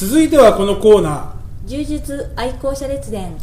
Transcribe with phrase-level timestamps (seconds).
[0.00, 3.36] 続いてはこのコーナー柔術愛好者列伝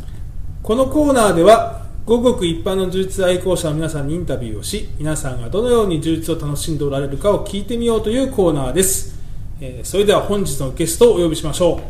[0.63, 9.19] このコーナーではごくごく一般の柔術愛好者の皆さんにインタビューをし皆さんがどのように柔術を楽しんでおられるかを聞いてみようというコーナーです、
[9.61, 11.81] えーそれでは本日のゲストをお呼びしましょう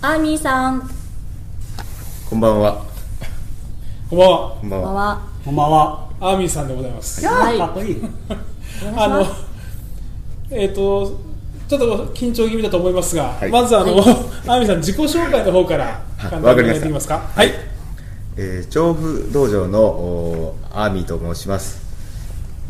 [0.00, 0.88] アーミーさん
[2.30, 2.86] こんばんは。
[4.08, 5.28] こんばんはこんばんは。
[5.44, 6.08] こんばんは。
[6.20, 8.00] アーミーさんでございますはいかっこいい。
[8.96, 9.26] あの
[10.50, 11.27] えっ、と
[11.68, 13.50] ちょっと緊張気味だと思いますが、はい。
[13.50, 13.98] まずあの、
[14.46, 15.84] アーミーさん自己紹介の方から
[16.16, 17.22] はい簡単にますか？
[17.34, 17.52] はい。
[18.36, 21.80] えー調布道場のおーアーミーと申します。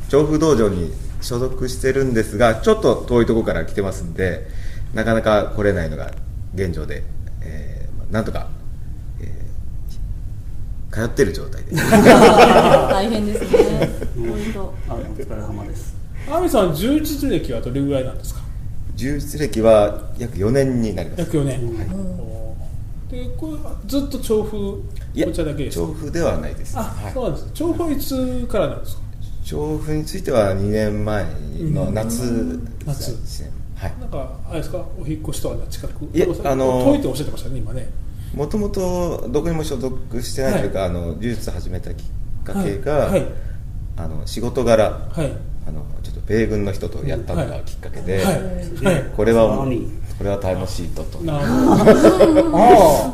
[0.09, 4.47] 調布道場に所属してるんですが、ちょっと遠いところから来てますんで、
[4.95, 6.11] なかなか来れないのが
[6.55, 7.03] 現状で、
[7.43, 8.49] えーなんとか、
[9.21, 11.73] えー通ってる状態で。
[11.77, 13.91] 大変ですね。
[14.17, 15.95] 本 当あお疲れ様です。
[16.31, 18.41] アーミーさん柔術歴はどれぐらいなんですか？
[18.99, 21.21] 柔術歴は約4年になります。
[21.21, 21.61] 約4年、
[21.93, 23.53] おーでこれ
[23.87, 24.83] ずっと調布
[25.15, 25.87] いやこちらだけですか？
[25.87, 26.77] 調布ではないです。
[26.77, 27.13] あ、はい。
[27.13, 27.51] そうなんです。
[27.55, 29.03] 調布はいつからなんですか？
[29.45, 31.25] 調布については2年前
[31.73, 33.51] の夏夏ですね。
[33.77, 33.93] はい。
[34.01, 34.85] なんかあれですか？
[35.01, 36.05] お引っ越しとは近く？
[36.13, 37.89] いやあのー遠いっておっしゃってましたね今ね。
[38.35, 42.05] もともとどこにも所属してないというか、あの柔術始めたきっ
[42.45, 43.11] かけが、はい。
[43.13, 43.27] はい。
[43.97, 44.91] あの仕事柄。
[44.91, 45.33] はい。
[45.67, 45.83] あの
[46.21, 48.35] と米軍の人とやったのがきっかけで、はい。
[48.85, 49.05] はい。
[49.17, 49.67] これは
[50.19, 51.05] これは楽しいと。
[51.05, 51.41] とあ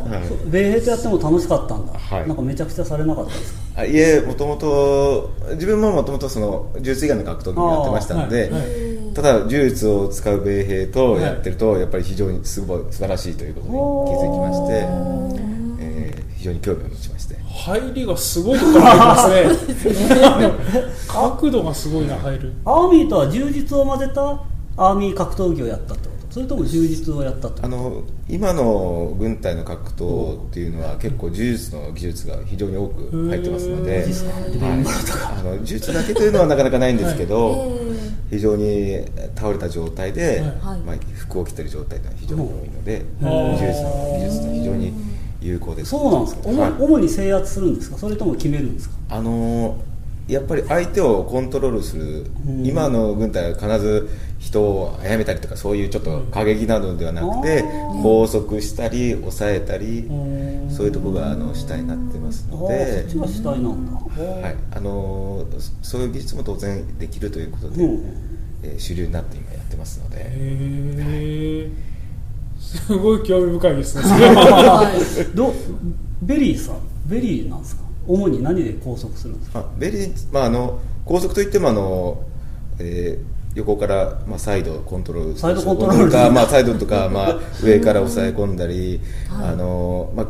[0.06, 1.92] あ、米兵とやっても楽しかったんだ。
[1.92, 2.28] はい。
[2.28, 3.60] なんかめちゃくちゃされなかったですか？
[3.77, 8.62] あいえもともと自分ももともとその柔術以外の格闘技をやってましたので、あはい。
[8.62, 9.14] はい。
[9.14, 14.86] ただ柔術を使う米兵とやってると、やっぱり非常にすごい素晴らしいということに気づきまして、
[15.80, 17.14] えー非常に興味を持ちまして
[17.65, 19.95] 入りがすごいところから入りま すね。
[21.09, 22.53] 角度がすごいな入る。
[22.65, 24.43] アーミーとは柔術を混ぜた
[24.77, 26.34] アーミー格闘技をやったってこと？
[26.34, 27.75] それとも柔術をやったってこと？
[27.75, 34.06] あの今の軍隊の格闘っていうのは結構柔術の技術が非常に多く入ってますので、
[35.65, 37.72] 柔術だけというのはなかなかないんですけど、
[38.31, 38.99] 非常に
[39.37, 40.81] 倒れた状態で、はい。
[40.81, 43.25] まあ、服を着てる状態というのは非常に多いので、う
[43.55, 44.93] ん柔術の技術と非常に
[45.44, 45.91] 有効です。
[45.91, 46.43] そうなんですか？
[46.49, 47.99] 主はい主に制圧するんですか？
[47.99, 48.97] それとも決めるんですか？
[49.10, 49.77] あの
[50.27, 63.93] やっぱり相手をコントロールする、うん今の軍隊は必ず人を殺めたりとかそういうちょっと過激なのではなくて、うん拘束したり抑えたり、んそういうところがあの主体になってますのでっちが主体なんだ。
[63.93, 65.47] はい、あの
[65.82, 68.05] そそういう技術も当然できるということで、うん
[68.62, 71.71] えー主流になって今やってますので、へえ
[72.79, 74.05] すごい興味深いですね。
[75.35, 75.55] ど
[76.23, 76.77] ベリーさん
[77.07, 77.83] ベリーなんですか？
[78.07, 79.61] 主に何で拘束するんですか？
[79.61, 82.25] まあ、ベリー、まあ、あの高速といってもあの、
[82.79, 86.11] えー横から、まあ、サイドをコントロールサイドコントロール。
[86.11, 90.27] とか、まあ、サイドとか、まあ、上から押さえ込んだり、あのまあ、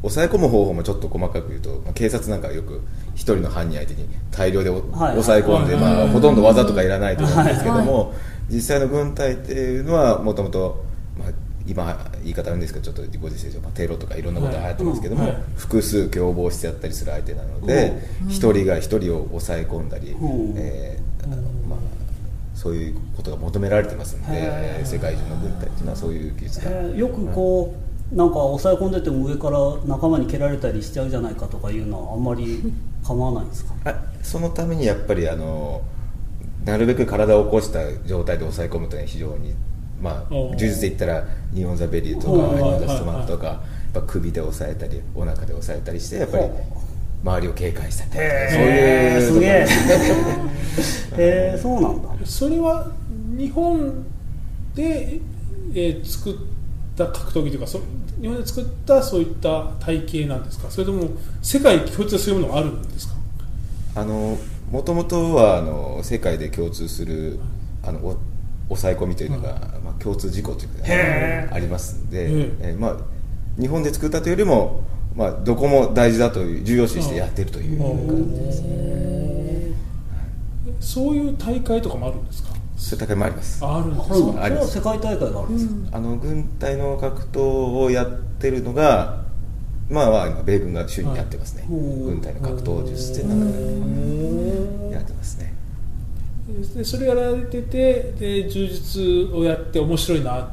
[0.00, 2.80] 抑え込む方法もちょっと細かく言うと、まあ、警察なんかはよく
[3.14, 5.22] 一人の犯人相手に大量でおはい。
[5.22, 5.82] 抑え込んで、はい。
[5.84, 8.14] まあ、ほとんど技とかいらないと思うんですけども、
[8.48, 10.89] 実際の軍隊っていうのはもともとまあ
[11.70, 15.42] 今言い方あるんですけどちょっとご時世上、まあ、テロとかいろんなことが流行ってますけども、はいはい。
[15.56, 21.28] 複数共謀してやったりする相手なので一、人が一人を抑え込んだり、うんえー
[21.68, 21.78] まあ、
[22.54, 32.60] そういうことが求められてますので、世界中の軍隊っていうのはそういう技術が、えーよくこうなんか抑え込んでても上から仲間に蹴られたりしちゃうじゃないかとかいうのはあんまり
[33.06, 33.72] 構わないんですか？
[33.84, 35.82] あそのためにやっぱりあの
[36.64, 39.54] なるべく体を起こした状態で抑え込むというのは非常に、
[40.00, 40.56] まあ、おー。
[40.56, 43.58] 柔術で言ったら knee on the belly とか knee on the stomach とかやっ
[43.92, 46.44] ぱ首で押さえたりお腹で押さえたりしてやっぱり
[47.22, 48.22] 周りを警戒したりそう
[48.62, 49.66] いうすげえ
[51.54, 52.08] えそうなんだ。
[52.24, 52.90] それは
[53.36, 54.04] 日本
[54.74, 55.20] で、
[55.74, 56.34] えー作っ
[56.96, 57.80] た格闘技というかそ
[58.20, 60.70] 日本で作ったそういった体系なんですか？
[60.70, 61.10] それとも
[61.42, 63.14] 世界共通するものがあるんですか？
[63.96, 64.38] あの
[64.70, 67.38] もともとはあの世界で共通する
[67.82, 68.16] あのお
[68.68, 72.96] 抑え込みというのが、まあ、共通事項というか、ありますんで、へええーまあ、
[73.60, 74.82] 日本で作ったというよりも、
[75.14, 78.52] まあ、どこも大事だという重要視してやっているという感じで
[80.82, 82.50] すそういう大会とかもあるんですか？
[82.76, 83.64] そういう大会もあります。
[83.64, 84.42] ああるんですか？
[84.42, 87.40] あります世界大会があるんですか、あの軍隊の格闘
[87.82, 88.08] をやっ
[88.38, 89.20] てるのが
[89.90, 95.52] まあまあ今米軍が主にやってますね、はい軍隊の格闘術っていうのがやってますね
[96.74, 100.48] でそれやられててで柔術をやって面白いなっ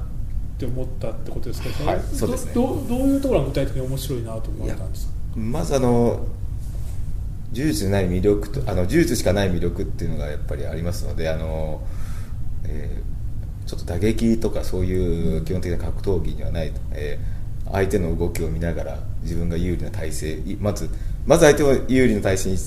[0.57, 1.91] て思ったってことですか？
[1.91, 2.53] はいそうですね。
[2.53, 5.13] どどどういうところが具体的に面白いなと思われたんですか？
[5.35, 6.25] まずあの
[7.51, 11.81] 柔術にない魅力とあの柔術しかない魅力っていうのがやっぱりありますのであの、
[12.65, 13.07] えー
[13.67, 17.37] ちょっと打撃とかそういう基本的な格闘技にはない、えー
[17.69, 20.89] 相手の動きを見ながら自分が有利な体勢いまず
[21.25, 22.57] まず相手を有利な体勢に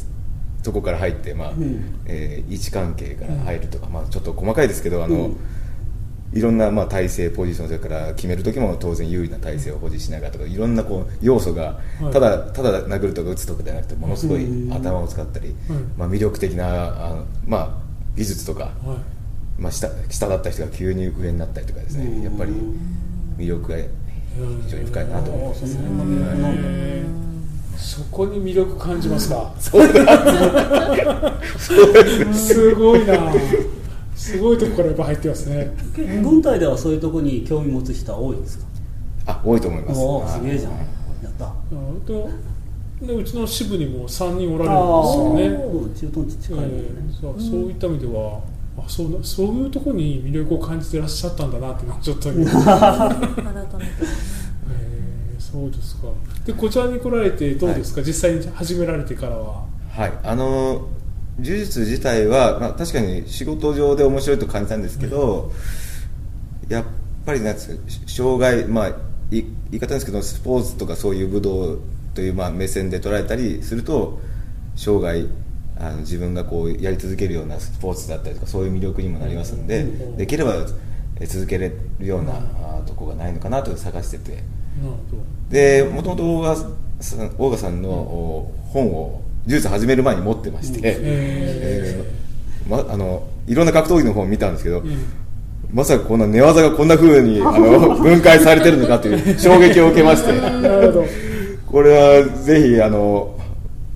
[0.63, 2.01] そこから入って、まあん。
[2.07, 5.31] えー位置関係から入るとか、まあ、ちょっと細かいですけどあの、
[6.33, 12.13] いろんなまあ体勢ポジションそれから決める時も当然有利な体勢を保持しながらとかいろんなこう要素がはい。
[12.13, 14.73] ただただ殴るとか打つとかじゃなくてものすごいうん。
[14.73, 17.71] 頭を使ったり、うんまあ、魅力的なあの、まあ、
[18.17, 18.71] 技術とか、は
[19.59, 19.61] い。
[19.61, 22.19] まあ、下下だった人が急に上になったりとかですうん。
[22.21, 22.53] ねやっぱり
[23.37, 23.85] 魅力が非
[24.71, 25.73] 常に深いなと思います。
[25.73, 25.79] そ
[27.81, 29.71] そこに魅力感じますか、 す。
[32.75, 33.33] ごいな
[34.15, 34.39] す。
[34.39, 34.59] ごい。
[34.59, 35.73] とこからやっぱ入ってますね。
[36.23, 38.65] 軍隊ではそういうところに興味持つ人は多いんですか？
[39.27, 40.01] あ多いと思います。
[40.01, 40.73] おすげえじゃん。
[40.73, 40.79] や
[41.29, 41.53] った。
[41.73, 42.29] うんと
[43.03, 45.55] でうちの支部にも3人おらあれる
[45.87, 46.13] んですよね。
[46.13, 46.65] うん駐屯地近いね。
[46.69, 48.41] えーそうそういった意味では
[48.79, 53.33] あそうなそういうところに魅力を感じてらっしゃったんだなっていうのはちょっと今 改めて。
[53.41, 54.40] えー
[55.51, 56.09] そうですか。
[56.47, 59.65] でこちらに来られてどうですか、実際に始められてからは。
[59.91, 60.89] はい、あの
[61.39, 65.51] 呪術自体は、まあ、確かに仕事上で面白いと感じたんですけど、
[66.69, 66.85] やっ
[67.27, 68.95] ぱりなんですか障害、まあ、い
[69.31, 71.79] 言い方ですけどスポーツとかそういう武道
[72.15, 74.21] というまあ目線で捉えたりすると
[74.77, 75.25] 生涯
[75.79, 80.55] あの自分がこうやり続けるようなスポーツだったりとかそういう魅力にもなりますんで、うんできれば
[81.21, 84.43] え続けれるような、あとこがないのかなと探してて。
[85.51, 86.23] でもともと
[87.39, 94.83] 大賀さんのお本を呪術始める前に持ってまして、ええーま、あのいろんな格闘技の本を見たんですけど、
[95.73, 100.33] まさかこんな寝技がこんな風に あの分解されてるのかという 衝撃を受けまして。
[101.67, 103.39] これはぜひあの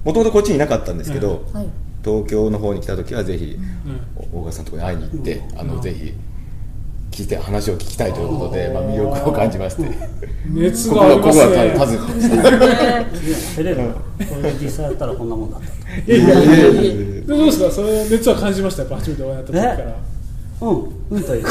[0.05, 1.67] もともとこっちにいなかったんですけど、はい。
[2.05, 3.56] 東京の方に来た時はぜひ、
[3.87, 4.41] うん。
[4.41, 5.69] 大賀さんのところに会いに行って、あうん。
[5.69, 6.12] のぜひ
[7.14, 9.82] 聞いて話を聞きたいということで、まあ、魅力を感じまして、
[10.49, 12.02] 熱がありますはここはねたずね
[14.19, 15.69] これで実際やったらこんなもんだった。
[15.69, 16.34] といやいや。
[16.43, 17.70] いやどうですか？
[17.70, 18.82] その熱は感じました？
[18.82, 19.96] やっぱ初めてお会いになった時から。
[20.61, 20.69] うん。
[21.11, 21.50] うんというか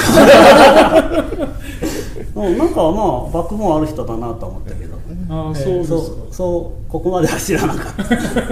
[2.36, 4.98] うんなんかまあバックボーンある人だなとは思ったけど。
[5.30, 8.04] ああそうそうそうここまでは知らなかった。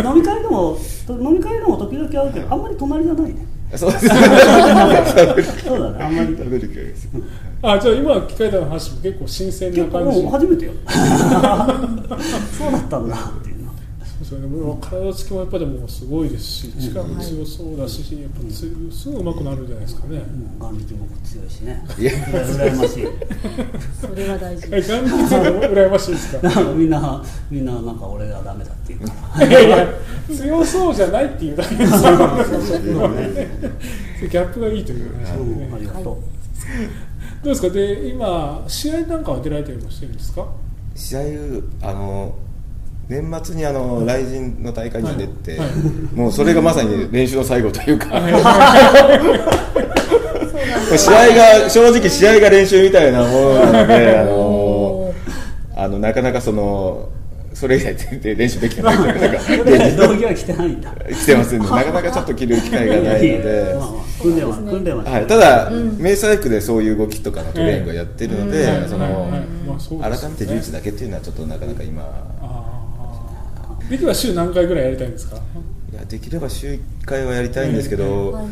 [0.09, 3.45] 飲み会でもと飲み会でも時々会うけどあんまり隣じゃないね
[3.77, 4.11] そうですね。
[4.11, 7.07] そうだねあんまり食べる機会です。
[7.63, 10.71] あじゃあ今聞かれた話も結構新鮮な感じ初めてよ
[12.57, 13.50] そうだったんだって
[14.21, 14.47] ですよね。
[14.47, 20.59] もう体つきもやっぱでもすごいですし力も強そうだし、やっぱつすぐ上手くなるんじゃないですかね、うん。
[20.59, 21.85] 眼力も強いしね。
[21.99, 22.11] いや。
[22.11, 23.07] 羨ましい。
[23.99, 24.67] それは大事。
[24.71, 26.47] え眼力も羨ましいですか？
[26.47, 29.47] なんかみんなみんななんか俺がダメだっていうから。
[29.47, 29.87] いやいや
[30.35, 31.99] 強そうじゃないっていうだけですよ。
[34.21, 36.19] ギャップがいいという話でね、うんありがとう、ど
[37.43, 37.69] うですか？
[37.69, 40.47] で今試合なんかは出られたりもしてるんですか？
[40.95, 41.21] 試合
[41.81, 42.35] あの
[43.11, 45.69] 年末にあの雷神の大会に出て、はい。
[46.15, 48.05] もうそれがまさに練習の最後というか、
[50.95, 55.13] 試合が正直試合が練習みたいなものなので あの
[55.75, 57.09] あのなかなかその
[57.53, 59.21] それ以来で練習できてないというか
[60.07, 60.89] 道着は着てないんだ。
[60.89, 60.95] な
[61.83, 63.75] かなかちょっと着る機会がないので。
[63.77, 63.89] まあ。
[63.91, 68.89] まあ訓練は訓練ははい、ただ、迷彩服でそういう動きとかのトレーニングをやってるので、うん。
[68.89, 69.27] その、
[69.99, 72.03] 改めて呪術だけっていうのはちょっとなかなか今
[73.91, 75.35] できれば週何回ぐらいやりたいんですか？
[75.91, 78.45] いやできれば週1回はやりたいんですけど、はい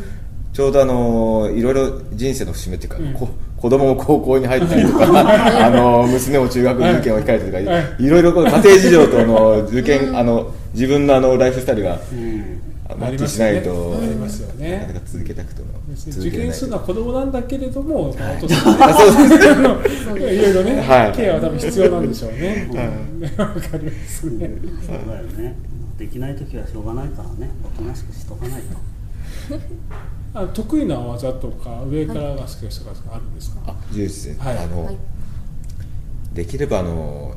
[0.52, 3.12] ちょうどあのいろいろ人生の節目っていうか、うん。
[3.14, 5.04] こ子供も高校に入ったりとか
[5.64, 12.60] あの娘も中学受験を控えてとか、はいいろいろこう家庭事情との受験、あの自分のあのライフスタイルがうん
[12.96, 14.78] マッチしないと、ありますよね。
[14.78, 19.28] なかなか続けたくても別に続けれない受験するのは子供なんだけれども、まあ、お父あさんそう
[19.82, 20.12] です。
[20.14, 21.12] ねいろいろね、はい。
[21.12, 22.70] ケアは多分必要なんでしょうね。
[22.74, 22.86] はい。
[22.86, 24.24] うんわかります。
[24.30, 24.50] ね。
[24.86, 25.56] そうだよね
[25.98, 27.50] できない時はしょうがないからね。
[27.64, 28.76] おとなしくしとかないと。
[30.32, 33.74] あ得意な技とか上からが好きな人があるんですか？
[33.94, 34.58] です、はい。
[34.58, 34.96] あの、はい。
[36.32, 37.34] できればあの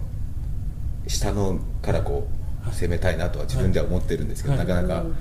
[1.07, 2.27] 下のからこ
[2.65, 4.67] う攻めたいなとは自分では思ってるんですけど、はい。
[4.67, 5.15] なかなか、うん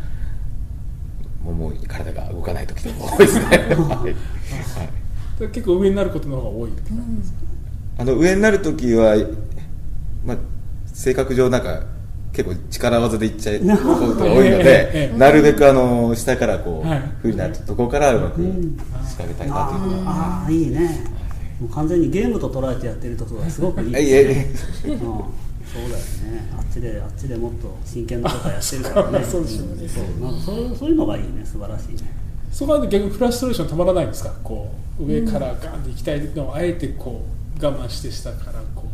[1.44, 3.44] もうもう体が動かない時とかも多いですね、
[3.74, 4.14] は
[5.40, 5.48] い。
[5.48, 7.38] 結構上になることの方が多いって感じですか？
[7.98, 9.16] あの上になる時は、
[10.24, 10.36] まあ、
[10.86, 11.82] 性格上なんか
[12.32, 13.64] 結構力技でいっちゃうこ
[14.14, 17.02] とが多いのえで、 えなるべくあの下からこう、はい。
[17.20, 21.04] 不利なとこからうまくん仕掛けたいなという、ああいいね。
[21.60, 24.50] もう完全にゲームと捉えてやってるところがすごくいい、 いえいえ。
[24.88, 24.98] うん、
[25.72, 25.98] そうだよね。
[26.58, 29.24] あっちであっちでもっと真剣なことやってるからね。
[29.28, 29.84] そうですよね。
[29.86, 31.28] んそうなんかそうそういうのがいいね。
[31.44, 32.12] 素晴らしいね。
[32.52, 34.30] そこは逆にフラストレーションたまらないんですか？
[34.44, 34.68] こ
[35.00, 37.22] う上からガンって行きたいのをあえてこ
[37.60, 38.84] う我慢して下からこ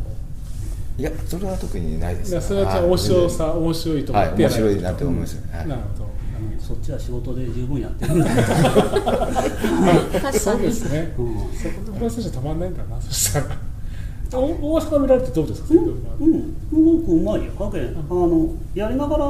[0.97, 1.01] う。
[1.01, 4.05] いやそれは特にないですいやそれはじゃあ面白さ面白い。
[4.05, 5.67] と思はいってや面白いなって思いますよ、はい。
[5.67, 6.09] なるほど。
[6.59, 8.11] そっちは仕事で十分やってる
[10.39, 11.35] そうですね、うん。
[11.35, 13.45] そこでフラストレーションたまんないんだなそしたら。
[13.45, 13.49] お
[14.37, 15.79] 大阪見られてどうですか、うん、
[16.19, 17.51] うん、すごくうまいよ。
[17.59, 19.25] だけどあのやりながら、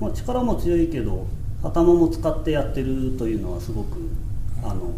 [0.00, 1.26] まあ、力も強いけど
[1.62, 3.96] 頭も使ってやってるというのはすごく
[4.62, 4.92] あの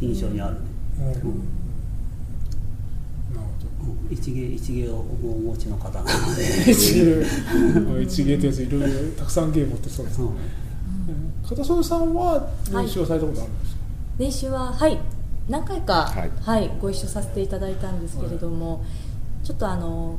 [0.00, 0.60] 印象にあるね。
[0.98, 1.12] うん。
[1.12, 1.64] なるほうん
[4.10, 5.04] 一芸一芸をお
[5.38, 6.44] 持ちの方なのどで。
[6.70, 7.22] 一芸。
[8.02, 10.18] 一芸ってやついろいろたくさん芸持ってそうです。
[10.18, 11.48] ね、うん。
[11.48, 13.80] 片曽さんは練習をされたことあるんですか、
[14.18, 14.98] 練習ははい
[15.48, 16.30] 何回か、はい。
[16.42, 18.82] はいご一緒させていただいたんですけれども、
[19.42, 20.18] ちょっとあの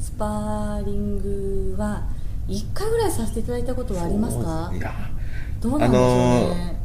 [0.00, 2.02] スパーリングは
[2.48, 4.72] 1回ぐらいさせていただいたことはありますか？
[4.74, 4.92] いや
[5.60, 6.08] どうなんでしょう
[6.54, 6.78] ね、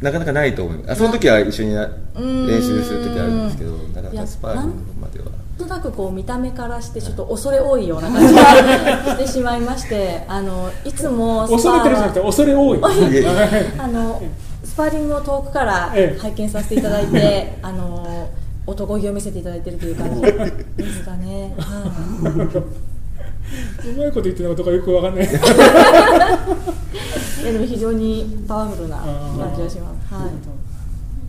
[0.00, 0.92] なかなかないと思います。
[0.92, 4.68] あその時は一緒に練習する時あるんですけどなかなかスパーリング
[5.00, 5.26] までは。
[5.58, 8.42] なんとなくこう見た目からしてちょっと恐れ多いような感じが
[9.16, 12.80] してしまいましてあのいつも恐れてるじゃなくて恐れ多い。
[13.78, 14.22] あの
[14.72, 16.18] スパーリングを遠くからええ。
[16.18, 18.30] 拝見させていただいて、 あの
[18.66, 20.22] 男気を見せていただいているという感じ
[20.82, 21.54] ですかね。
[21.58, 22.62] は
[23.84, 25.24] うまいこと言ってるのかどうかよくわかんない。
[25.26, 25.32] い、い
[27.46, 30.14] やでも非常にパワフルな感じがします。
[30.14, 30.30] はい。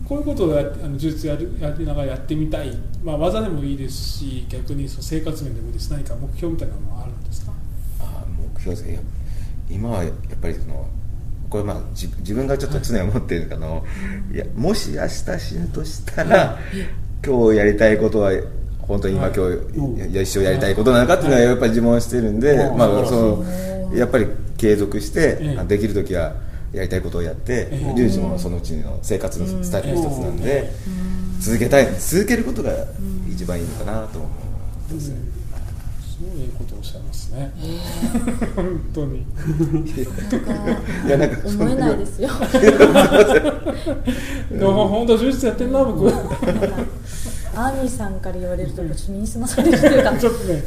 [0.08, 5.90] こういうことをやってあの呪術やるやりながらやってみたい、まあ、技でもいいですし逆にその生活面でもいいです。
[5.90, 7.52] 何か目標みたいなのはあるんですか？
[8.00, 8.24] あ
[8.54, 9.02] 目標です。
[9.70, 10.86] 今はやっぱりその
[11.50, 13.84] これまあ自自分がちょっと常に思っているかの、
[14.32, 14.36] い。
[14.36, 16.58] やもし明日死ぬとしたら、
[17.24, 18.32] 今日やりたいことは
[18.80, 19.32] 本当に今、はい。
[19.34, 19.94] 今うん。
[19.96, 23.44] 日や一生やりたいことなのかっていうのはやっぱり自問してるんで、はいまあはいその
[23.94, 25.36] やっぱり継続して、
[25.68, 26.34] できる時は
[26.72, 27.94] やりたいことをやって、ええ。
[27.94, 30.70] リュウジもそのうちの生活のスタイルの一つなんで、
[31.40, 32.72] 続けたい続けることが
[33.28, 34.28] 一番いいのかなと思
[34.90, 35.12] います、す
[36.24, 37.52] ごいいいことをおっしゃいますね。
[38.56, 39.18] 本当に。
[41.06, 42.28] いやなんか思えないですよ。
[44.50, 46.08] でも本当呪術やってんな僕。
[47.56, 50.12] アーミーさんから言われるとちょっと身にすまされるというか。
[50.18, 50.64] ちょっとね、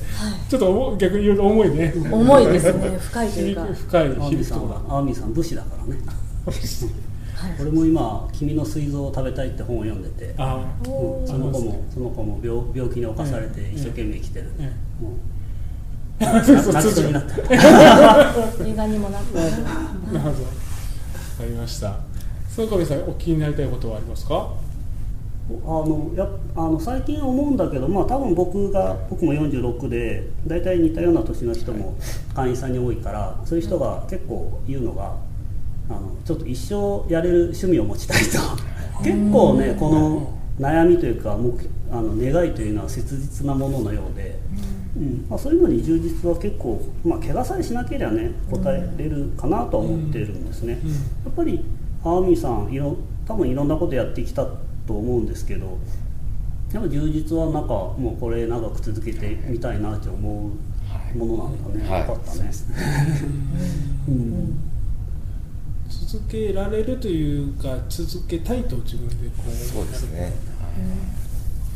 [0.50, 1.94] ちょっと思う逆に言うと重いね。
[2.12, 2.98] 重いですね。
[3.00, 3.66] 深いというか。
[3.74, 6.00] 深いアーミーさん響きとかはアーミーさん武士だからね。
[7.62, 10.34] 俺も今「君の膵臓を食べたい」って本を読んでて。
[10.38, 14.64] ああおーその子もその子も病病気に侵されて一生懸命生きてる、え
[15.02, 15.37] もうそう
[16.20, 19.44] 泣きそうになった映画にもなってる。
[19.44, 20.30] なるほど。
[20.30, 20.50] わ
[21.40, 21.98] かりました。
[22.50, 24.54] そのかみさんお気になりたいことはありますか？
[25.50, 31.98] あのやあの最近思うんだけど、まあ、多分僕が僕も46で大体似たような年の人も
[32.36, 35.16] 会員さんに多いからそういう人が結構言うのが
[35.90, 38.40] あのちょっと一生やれる趣味を持ちたいと。
[39.04, 41.54] 結構ねこの悩みというか目
[41.92, 44.38] あの願いというのは切実なもののようで、
[44.96, 45.26] うん。
[45.30, 50.80] まあ、そういうのに充実は結構、まあ、怪我さえしなければね応えれるかなとは思っているんですね。
[50.84, 50.92] うん。
[50.92, 50.98] や
[51.30, 51.66] っぱり
[52.04, 52.96] アーミーさんいろ
[53.28, 54.46] 多分いろんなことやってきた
[54.86, 55.78] と思うんですけど
[56.72, 60.52] やっぱ充実はなんかもうこれ長く続けてみたいなって思
[61.16, 62.02] うものなんだね、はい。
[62.02, 62.52] よかったね、
[64.08, 64.60] うん。
[65.90, 69.52] 続けられるというか続けたいと自分でこう。
[69.52, 70.34] そうですね、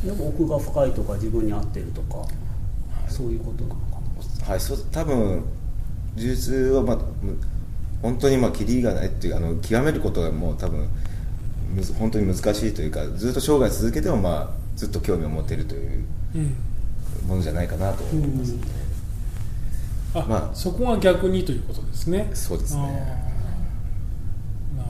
[0.06, 2.26] でも奥が深いとか自分に合ってるとか
[3.12, 3.82] そういうことなのか
[4.42, 4.48] な。
[4.48, 5.44] はい、そう多分
[6.16, 7.38] 呪術は、まあ、む
[8.02, 10.90] 本当にまあキリがないっていうあの極めることがもう多分
[11.76, 16.56] むず本当に難しいというかずっと生涯続けても、まあ、ずっと興味を持っているといううん。
[17.28, 18.56] ものじゃないかなと思います、
[20.16, 20.56] あ、まあ。
[20.56, 22.32] そこが逆にということですね。
[22.34, 22.82] そうですね。
[22.82, 22.88] な
[24.84, 24.90] る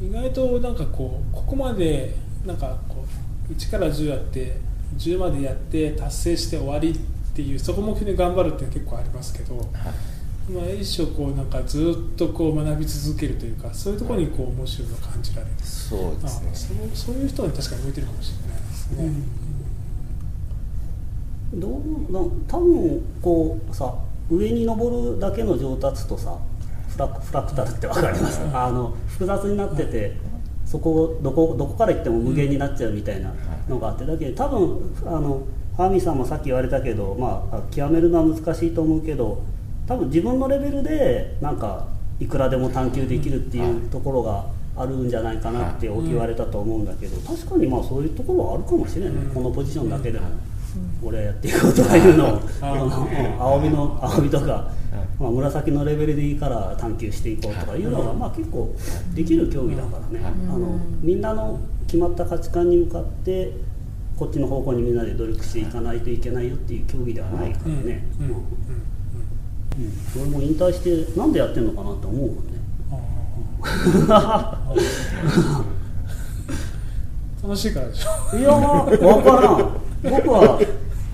[0.00, 0.06] ど。
[0.06, 3.04] 意外となんかこうここまでなんかこ
[3.50, 4.56] う1から10やって
[4.96, 6.98] 10までやって達成して終わりっ
[7.34, 9.66] ていうそこ目標に頑張るっていうのは結構ありますけど、はい。
[10.46, 16.50] まあ、一生こうなんかずっとこう学び続けるというかそういうところにこう面白いのを感じられる、そうあですね。
[16.52, 19.10] そうそういう人は確かに向いてるかもしれないですね、
[21.54, 23.94] どうな多分こうさ
[24.30, 26.36] 上に登るだけの上達とさ
[26.90, 28.40] フラフラクタルってわかります？
[28.52, 30.12] あの複雑になってて
[30.74, 33.32] そこをどこどこから行っても無限になっちゃうみたいな
[33.68, 39.40] のがあってだけど多分あのハーミーさんもさっき言われたけど、まあ、極めるのは難しいと思うけど
[39.86, 41.86] 多分自分のレベルでなんか
[42.18, 50.26] いくらでも探求できるっていうところがあるんじゃないかなって言われたと思うんだけど確かにまあそういうところはあるかもしれないね、このポジションだけでも。
[51.04, 52.40] 俺はやっていこうとかいうのを、
[53.38, 54.72] 青みの青みとか
[55.18, 58.74] まあ、紫のレベルでいいから探求していこうとかいうのが、まあ、結構
[59.14, 63.52] できる競技だからね、あのみんなの決まった価値観に向かって
[64.18, 68.26] こっちの方向にみんなで努力していかないといけないよっていう競技ではないからね、うん。
[68.26, 68.32] うん。
[68.32, 68.36] うん。
[68.36, 68.42] うん。
[70.22, 72.54] 俺も引退してなんでやってんのかなって思うもんね。
[77.44, 78.36] 楽しいからでしょ。
[78.38, 79.56] いやー分からん。
[80.02, 80.58] 僕は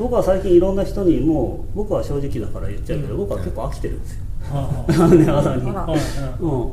[0.01, 4.21] 僕は最近いろんな人にもう僕は正直だから言っちゃうけど、僕は結構飽きてるんですよ。
[4.51, 5.71] あ寝技に。
[6.41, 6.73] うん。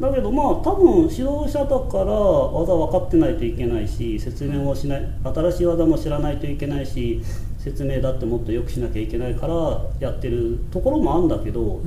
[0.00, 7.22] だけどまあ多分指導者だから技分かってないといけないし説明もしない新しい技も知らないといけないし
[7.58, 11.80] 説明だってもっとよくしなきゃいけないからやってるところもあるんだけど、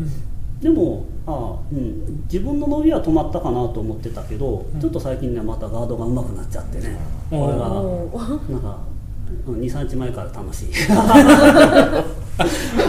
[0.61, 6.97] でもあ、うん、自分の伸びは止まったかなと思ってたけど、ちょっと最近ねまたガードが上手くなっちゃってね、
[7.31, 7.69] うんこれが
[8.49, 8.79] なんか
[9.47, 10.69] 23日前から楽しい。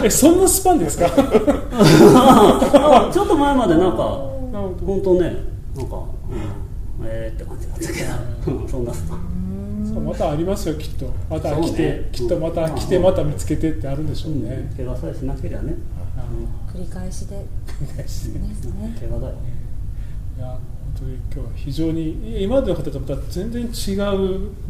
[0.03, 1.05] えそんなスパンですか？
[1.07, 3.97] あ ちょっと前までなんか
[4.85, 5.35] 本当ね
[5.75, 5.95] なんか、
[6.99, 7.87] うん、えーって感じだった
[8.45, 8.69] けどうん。
[8.69, 9.19] そんなスパン。
[9.93, 11.11] そうまたありますよきっと。
[11.29, 12.09] また来て、ね。
[12.13, 12.75] きっとまたうん。
[12.75, 15.73] 来てまた見つけてってあるんでしょうね、怪我さえしなければね。
[16.73, 17.43] 繰り返しで。
[17.97, 18.41] ですね。
[18.99, 19.33] 怪我だよ
[20.37, 20.57] いや
[21.01, 23.65] 本当に今日は非常に今までの方とまた全然違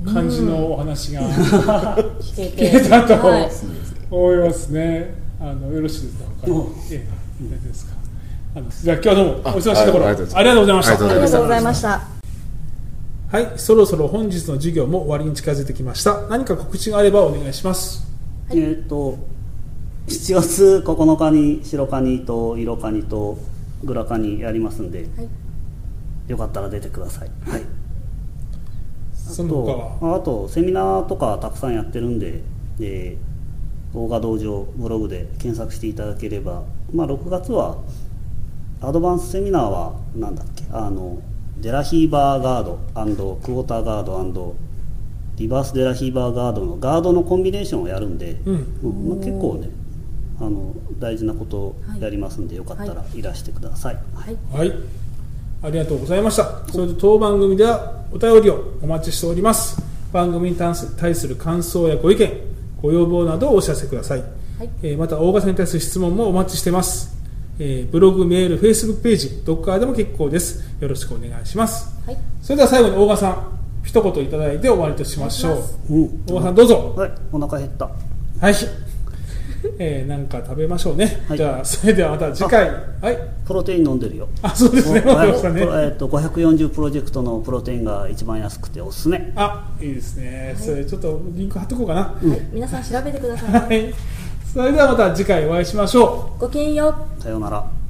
[0.05, 3.49] う感じのお話が聞けて聞けたと はい
[4.09, 5.15] 思いますね。
[5.39, 6.23] あのよろしいですか？
[6.41, 7.07] 他にうんええ
[7.41, 7.93] 大丈夫ですか？
[8.55, 10.91] あのじゃあ今日はどうもお忙しいところあありがとうございました。
[10.93, 12.01] ありがとうございました
[13.31, 16.27] はい、そろそろ本日の授業も終わりに近づいてきました。
[16.29, 18.05] 何か告知があればお願いします。
[18.49, 19.17] えーっと
[20.07, 23.37] 7月9日に白カニと色カニと
[23.85, 25.27] グラカニやりますんではい
[26.27, 27.31] よかったら出てください。
[27.49, 27.61] はい。
[29.13, 30.13] その他は？
[30.13, 32.41] ああとセミナーとかたくさんやってるんで、
[32.79, 33.31] えー
[33.93, 36.63] 大賀道場ブログで検索していただければ、
[36.93, 37.77] まあ、6月は
[38.79, 40.63] アドバンスセミナーはなんだっけ？
[40.71, 41.21] あの
[41.57, 42.77] デラヒーバーガード
[43.43, 44.55] クォーターガード
[45.35, 48.79] リバースデラヒーバーガードのガードのコンビネーションをやるんで、うん。
[48.81, 49.69] うんまあ、結構ね
[50.39, 54.37] あの大事なことをやりますんで、よかったらいらしてください、はい。
[54.53, 54.73] はい。
[55.63, 56.61] ありがとうございました。
[56.71, 59.81] それで当番組ではお便りをお待ちしております。
[60.11, 62.31] 番組に対する感想やご意見、
[62.81, 64.19] ご要望などをお知らせください。
[64.19, 64.25] は
[64.65, 67.15] いえーまた大型に対する質問もお待ちしてます。
[67.59, 70.63] えーブログ、メール、フェイスブックページ、ドッカーでも結構です。
[70.79, 71.87] よろしくお願いします。
[72.05, 73.47] はいそれでは最後に大賀さん、
[73.83, 75.53] 一言いただいて終わりとしましょ
[75.89, 76.93] う大賀さんどうぞ。
[76.97, 78.55] はいお腹減ったはい。
[79.79, 81.23] えー、なんか食べましょうね。
[81.27, 82.69] はいじゃあ、それではまた次回。
[83.01, 83.17] はい。
[83.45, 85.01] プロテイン飲んでるよあ、そうですね。
[85.01, 85.61] わかりましたえね。
[85.61, 90.55] ーと540プロジェクトのプロテインが一番安くておすすめあ、いいですね。
[90.57, 92.01] それちょっとリンク貼っとこうかな。
[92.01, 93.93] はい皆さん調べてくださいはい。
[94.53, 96.39] それではまた次回お会いしましょう。
[96.39, 97.80] ごきげんようさようなら